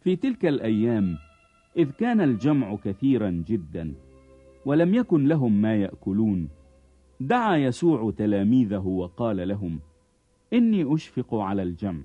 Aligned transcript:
في 0.00 0.16
تلك 0.16 0.46
الأيام 0.46 1.18
إذ 1.76 1.90
كان 1.90 2.20
الجمع 2.20 2.76
كثيرا 2.76 3.44
جدا 3.46 3.94
ولم 4.64 4.94
يكن 4.94 5.28
لهم 5.28 5.62
ما 5.62 5.76
يأكلون. 5.76 6.48
دعا 7.20 7.56
يسوع 7.56 8.10
تلاميذه 8.10 8.86
وقال 8.86 9.48
لهم 9.48 9.80
إني 10.52 10.94
أشفق 10.94 11.34
على 11.34 11.62
الجمع 11.62 12.02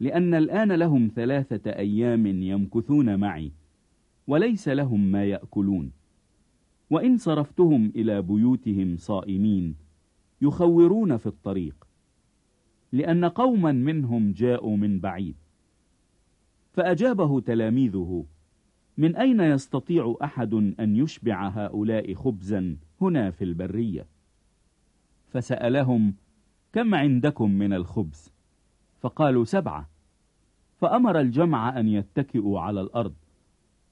لأن 0.00 0.34
الآن 0.34 0.72
لهم 0.72 1.10
ثلاثة 1.16 1.70
أيام 1.70 2.26
يمكثون 2.26 3.18
معي 3.18 3.52
وليس 4.26 4.68
لهم 4.68 5.12
ما 5.12 5.24
يأكلون. 5.24 5.92
وإن 6.90 7.16
صرفتهم 7.16 7.92
إلى 7.96 8.22
بيوتهم 8.22 8.96
صائمين 8.96 9.74
يخورون 10.42 11.16
في 11.16 11.26
الطريق 11.26 11.88
لأن 12.92 13.24
قوما 13.24 13.72
منهم 13.72 14.32
جاءوا 14.32 14.76
من 14.76 15.00
بعيد. 15.00 15.39
فأجابه 16.72 17.40
تلاميذه 17.40 18.24
من 18.98 19.16
أين 19.16 19.40
يستطيع 19.40 20.16
أحد 20.22 20.54
أن 20.54 20.96
يشبع 20.96 21.48
هؤلاء 21.48 22.14
خبزا 22.14 22.76
هنا 23.00 23.30
في 23.30 23.44
البرية؟ 23.44 24.06
فسألهم 25.28 26.14
كم 26.72 26.94
عندكم 26.94 27.50
من 27.50 27.72
الخبز؟ 27.72 28.32
فقالوا 29.00 29.44
سبعة. 29.44 29.90
فأمر 30.80 31.20
الجمع 31.20 31.80
أن 31.80 31.88
يتكئوا 31.88 32.60
على 32.60 32.80
الأرض 32.80 33.14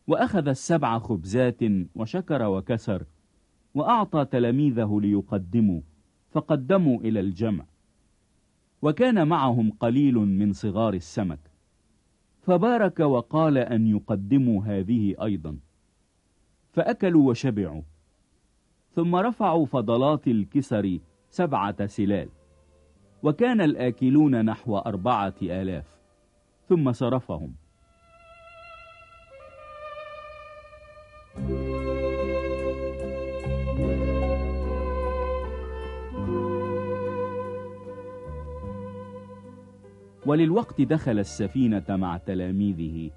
وأخذ 0.06 0.48
السبع 0.48 0.98
خبزات 0.98 1.60
وشكر 1.94 2.42
وكسر 2.42 3.04
وأعطى 3.74 4.24
تلاميذه 4.24 4.98
ليقدموا 5.02 5.80
فقدموا 6.30 7.00
إلى 7.00 7.20
الجمع. 7.20 7.64
وكان 8.82 9.28
معهم 9.28 9.70
قليل 9.70 10.14
من 10.14 10.52
صغار 10.52 10.94
السمك. 10.94 11.50
فبارك 12.48 13.00
وقال 13.00 13.58
أن 13.58 13.86
يقدموا 13.86 14.64
هذه 14.64 15.14
أيضا. 15.22 15.58
فأكلوا 16.72 17.30
وشبعوا. 17.30 17.82
ثم 18.94 19.16
رفعوا 19.16 19.66
فضلات 19.66 20.28
الكسر 20.28 20.98
سبعة 21.30 21.86
سلال. 21.86 22.28
وكان 23.22 23.60
الآكلون 23.60 24.44
نحو 24.44 24.78
أربعة 24.78 25.34
آلاف. 25.42 25.84
ثم 26.68 26.92
صرفهم. 26.92 27.54
وللوقت 40.28 40.80
دخل 40.80 41.18
السفينة 41.18 41.84
مع 41.88 42.16
تلاميذه 42.16 43.10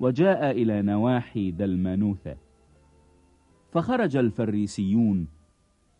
وجاء 0.00 0.50
إلى 0.50 0.82
نواحي 0.82 1.50
دلمانوثة 1.50 2.36
فخرج 3.72 4.16
الفريسيون 4.16 5.28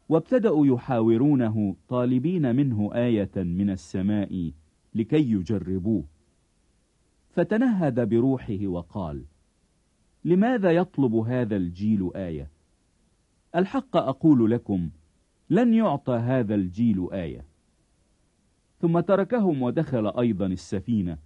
وابتدأوا 0.08 0.66
يحاورونه 0.66 1.76
طالبين 1.88 2.56
منه 2.56 2.90
آية 2.94 3.30
من 3.36 3.70
السماء 3.70 4.52
لكي 4.94 5.32
يجربوه. 5.32 6.04
فتنهد 7.30 8.08
بروحه 8.08 8.66
وقال 8.66 9.24
لماذا 10.24 10.70
يطلب 10.70 11.14
هذا 11.14 11.56
الجيل 11.56 12.10
آية؟ 12.16 12.50
الحق 13.56 13.96
أقول 13.96 14.50
لكم 14.50 14.90
لن 15.50 15.74
يعطى 15.74 16.14
هذا 16.14 16.54
الجيل 16.54 17.08
آية. 17.12 17.53
ثم 18.84 19.00
تركهم 19.00 19.62
ودخل 19.62 20.06
أيضا 20.06 20.46
السفينة 20.46 21.18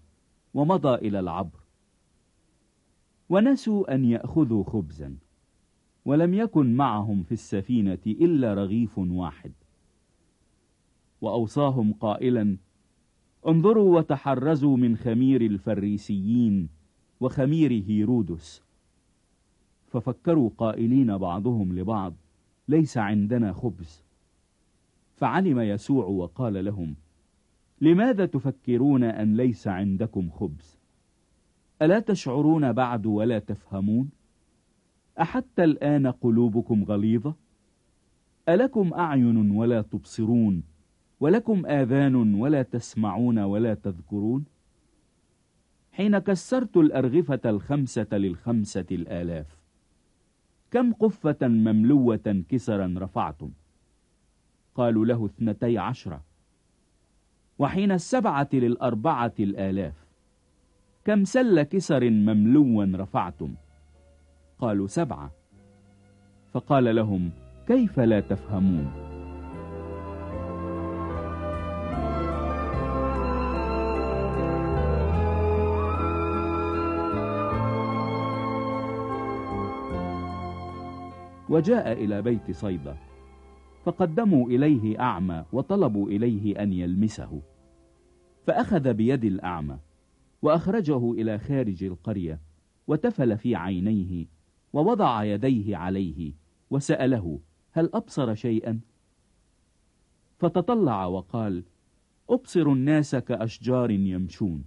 ومضى 0.54 0.94
إلى 0.94 1.20
العبر. 1.20 1.58
ونسوا 3.28 3.94
أن 3.94 4.04
يأخذوا 4.04 4.64
خبزا 4.64 5.16
ولم 6.04 6.34
يكن 6.34 6.76
معهم 6.76 7.22
في 7.22 7.32
السفينة 7.32 7.98
إلا 8.06 8.54
رغيف 8.54 8.98
واحد. 8.98 9.52
وأوصاهم 11.20 11.92
قائلا 11.92 12.56
انظروا 13.46 13.98
وتحرزوا 13.98 14.76
من 14.76 14.96
خمير 14.96 15.40
الفريسيين 15.42 16.68
وخمير 17.20 17.84
هيرودس. 17.88 18.62
ففكروا 19.86 20.50
قائلين 20.58 21.18
بعضهم 21.18 21.78
لبعض 21.78 22.14
ليس 22.68 22.98
عندنا 22.98 23.52
خبز. 23.52 24.04
فعلم 25.16 25.60
يسوع 25.60 26.04
وقال 26.04 26.64
لهم 26.64 26.94
لماذا 27.80 28.26
تفكرون 28.26 29.04
أن 29.04 29.36
ليس 29.36 29.68
عندكم 29.68 30.30
خبز؟ 30.30 30.78
ألا 31.82 32.00
تشعرون 32.00 32.72
بعد 32.72 33.06
ولا 33.06 33.38
تفهمون؟ 33.38 34.10
أحتى 35.20 35.64
الآن 35.64 36.06
قلوبكم 36.06 36.84
غليظة؟ 36.84 37.34
ألكم 38.48 38.94
أعين 38.94 39.50
ولا 39.50 39.82
تبصرون؟ 39.82 40.62
ولكم 41.20 41.66
آذان 41.66 42.34
ولا 42.34 42.62
تسمعون 42.62 43.38
ولا 43.38 43.74
تذكرون؟ 43.74 44.44
حين 45.92 46.18
كسرت 46.18 46.76
الأرغفة 46.76 47.40
الخمسة 47.44 48.06
للخمسة 48.12 48.86
الآلاف 48.90 49.58
كم 50.70 50.92
قفة 50.92 51.48
مملوة 51.48 52.44
كسرا 52.48 52.94
رفعتم؟ 52.98 53.50
قالوا 54.74 55.06
له 55.06 55.26
اثنتي 55.26 55.78
عشرة 55.78 56.27
وحين 57.58 57.92
السبعة 57.92 58.48
للأربعة 58.52 59.32
الآلاف. 59.40 59.94
كم 61.04 61.24
سل 61.24 61.62
كسر 61.62 62.10
مملوا 62.10 62.96
رفعتم؟ 62.96 63.54
قالوا 64.58 64.86
سبعة. 64.86 65.30
فقال 66.52 66.96
لهم 66.96 67.30
كيف 67.66 68.00
لا 68.00 68.20
تفهمون؟ 68.20 68.90
وجاء 81.48 81.92
إلى 81.92 82.22
بيت 82.22 82.50
صيدا 82.50 82.96
فقدموا 83.88 84.48
إليه 84.48 85.00
أعمى 85.00 85.44
وطلبوا 85.52 86.08
إليه 86.08 86.62
أن 86.62 86.72
يلمسه. 86.72 87.42
فأخذ 88.46 88.94
بيد 88.94 89.24
الأعمى 89.24 89.78
وأخرجه 90.42 91.12
إلى 91.12 91.38
خارج 91.38 91.84
القرية 91.84 92.40
وتفل 92.86 93.38
في 93.38 93.56
عينيه 93.56 94.26
ووضع 94.72 95.24
يديه 95.24 95.76
عليه 95.76 96.32
وسأله 96.70 97.40
هل 97.72 97.90
أبصر 97.94 98.34
شيئا؟ 98.34 98.80
فتطلع 100.38 101.06
وقال 101.06 101.64
أبصر 102.30 102.72
الناس 102.72 103.16
كأشجار 103.16 103.90
يمشون. 103.90 104.64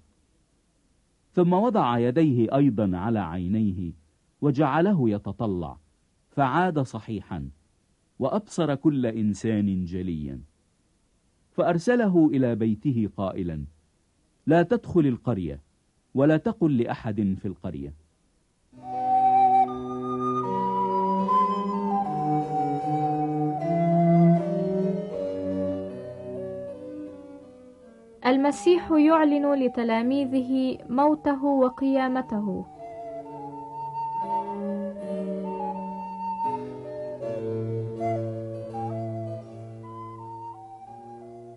ثم 1.32 1.53
وضع 1.53 1.98
يديه 1.98 2.56
أيضا 2.56 2.98
على 2.98 3.20
عينيه 3.20 3.94
وجعله 4.42 5.09
يتطلع 5.09 5.78
فعاد 6.30 6.80
صحيحا. 6.80 7.50
وأبصر 8.22 8.76
كل 8.76 9.06
إنسان 9.06 9.86
جليا. 9.86 10.40
فأرسله 11.52 12.30
إلى 12.34 12.56
بيته 12.56 13.09
قائلا 13.18 13.64
لا 14.48 14.64
تدخل 14.64 15.06
القرية 15.06 15.59
ولا 16.16 16.38
تقل 16.38 16.78
لأحد 16.78 17.36
في 17.42 17.48
القرية. 17.48 17.94
المسيح 28.26 28.92
يعلن 28.92 29.53
لتلاميذه 29.53 30.78
موته 30.90 31.46
وقيامته. 31.46 32.66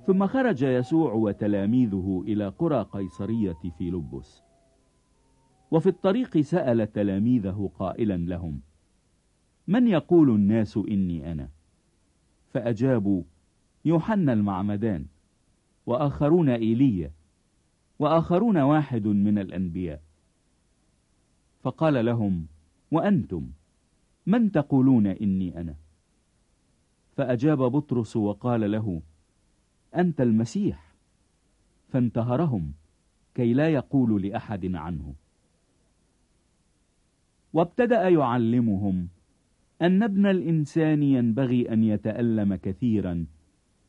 ثم 0.07 0.27
خرج 0.27 0.63
يسوع 0.63 1.13
وتلاميذه 1.13 2.25
إلى 2.27 2.49
قرى 2.49 2.83
قيصرية 2.83 3.59
في 3.79 3.91
لبس. 3.91 4.43
وفي 5.71 5.87
الطريق 5.87 6.41
سأل 6.41 6.93
تلاميذه 6.93 7.71
قائلا 7.79 8.17
لهم 8.17 8.61
من 9.69 9.89
يقول 9.89 10.31
الناس 10.31 10.77
إني 10.77 11.33
أنا؟ 11.33 11.49
فأجابوا 12.51 13.23
يوحنا 13.85 14.33
المعمدان 14.33 15.07
وآخرون 15.87 16.49
إيليا 16.49 17.13
وآخرون 17.99 18.59
واحد 18.59 19.07
من 19.07 19.39
الأنبياء. 19.39 20.03
فقال 21.63 22.05
لهم 22.05 22.47
وأنتم؟ 22.91 23.51
من 24.27 24.53
تقولون 24.53 25.07
إني 25.07 25.61
أنا؟ 25.61 25.75
فأجاب 27.17 27.59
بطرس 27.59 28.17
وقال 28.17 28.71
له 28.71 29.03
أنت 29.97 30.21
المسيح. 30.21 30.95
فانتهرهم 31.89 32.73
كي 33.35 33.55
لا 33.55 33.69
يقولوا 33.69 34.19
لأحد 34.19 34.75
عنه. 34.75 35.15
وابتدأ 37.53 38.09
يعلمهم 38.09 39.09
أن 39.83 40.03
ابن 40.03 40.27
الإنسان 40.27 41.03
ينبغي 41.03 41.73
أن 41.73 41.85
يتألم 41.85 42.55
كثيرا 42.55 43.27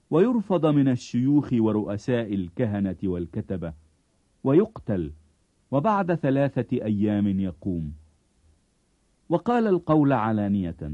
ويرفض 0.09 0.65
من 0.65 0.87
الشيوخ 0.87 1.49
ورؤساء 1.53 2.33
الكهنة 2.33 2.97
والكتبة 3.03 3.73
ويقتل 4.43 5.11
وبعد 5.71 6.15
ثلاثة 6.15 6.85
أيام 6.85 7.39
يقوم. 7.39 7.93
وقال 9.29 9.67
القول 9.67 10.13
علانية 10.13 10.91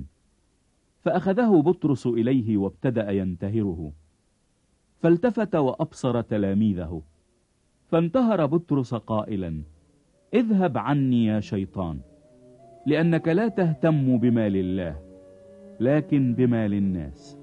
فأخذه 1.02 1.62
بطرس 1.62 2.08
إليه 2.08 2.58
وابتدأ 2.58 3.12
ينتهره. 3.12 3.92
فالتفت 5.02 5.56
وأبصر 5.56 6.22
تلاميذه 6.22 7.02
فانتهر 7.88 8.46
بطرس 8.46 8.94
قائلا 8.94 9.64
اذهب 10.34 10.78
عني 10.78 11.26
يا 11.26 11.40
شيطان 11.40 12.00
لأنك 12.86 13.28
لا 13.28 13.48
تهتم 13.48 14.18
بمال 14.18 14.56
الله 14.56 15.02
لكن 15.80 16.34
بمال 16.34 16.74
الناس. 16.74 17.38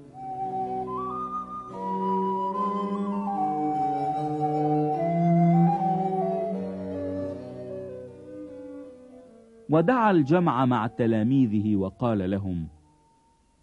ودعا 9.69 10.11
الجمع 10.11 10.65
مع 10.65 10.87
تلاميذه 10.87 11.75
وقال 11.75 12.31
لهم 12.31 12.67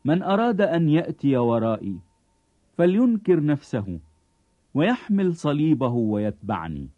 من 0.05 0.23
أراد 0.23 0.61
أن 0.61 0.89
يأتي 0.89 1.37
ورائي 1.37 2.06
فلينكر 2.77 3.45
نفسه 3.45 4.01
ويحمل 4.75 5.35
صليبه 5.35 5.89
ويتبعني. 5.89 6.89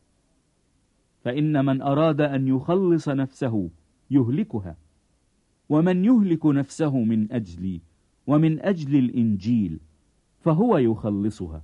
فإن 1.24 1.64
من 1.64 1.82
أراد 1.82 2.20
أن 2.20 2.48
يخلص 2.48 3.08
نفسه 3.08 3.70
يهلكها 4.10 4.76
ومن 5.68 6.04
يهلك 6.04 6.46
نفسه 6.46 6.98
من 6.98 7.32
أجلي 7.32 7.80
ومن 8.26 8.60
أجل 8.60 8.98
الإنجيل 8.98 9.80
فهو 10.40 10.78
يخلصها. 10.78 11.62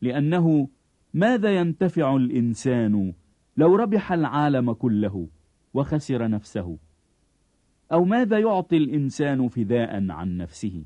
لأنه 0.00 0.68
ماذا 1.14 1.56
ينتفع 1.56 2.16
الإنسان 2.16 3.12
لو 3.56 3.76
ربح 3.76 4.12
العالم 4.12 4.72
كله 4.72 5.28
وخسر 5.74 6.28
نفسه؟ 6.28 6.78
أو 7.92 8.04
ماذا 8.04 8.38
يعطي 8.38 8.76
الإنسان 8.76 9.48
فداء 9.48 10.10
عن 10.10 10.36
نفسه؟ 10.36 10.84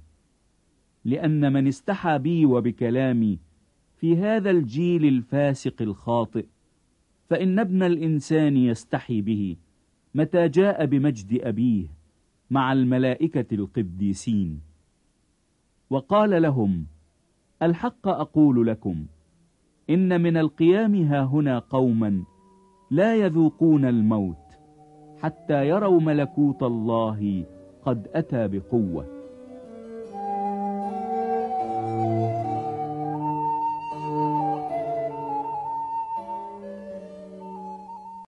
لأن 1.07 1.53
من 1.53 1.67
استحى 1.67 2.19
بي 2.19 2.47
وبكلامي 2.47 3.39
في 3.97 4.17
هذا 4.17 4.51
الجيل 4.51 5.05
الفاسق 5.05 5.83
الخاطئ 5.83 6.47
فإن 7.29 7.59
ابن 7.59 7.83
الإنسان 7.83 8.57
يستحي 8.57 9.21
به 9.21 9.57
متى 10.15 10.49
جاء 10.49 10.87
بمجد 10.87 11.41
أبيه 11.43 11.87
مع 12.51 12.73
الملائكة 12.73 13.55
القديسين. 13.55 14.61
وقال 15.91 16.43
لهم 16.43 16.87
الحق 17.63 18.09
أقول 18.09 18.67
لكم 18.67 19.07
إن 19.91 20.21
من 20.21 20.37
القيام 20.37 20.95
ها 20.95 21.25
هنا 21.25 21.59
قوما 21.59 22.23
لا 22.91 23.17
يذوقون 23.17 23.85
الموت 23.85 24.47
حتى 25.23 25.69
يروا 25.69 26.01
ملكوت 26.01 26.63
الله 26.63 27.45
قد 27.83 28.09
أتى 28.15 28.49
بقوة. 28.49 29.16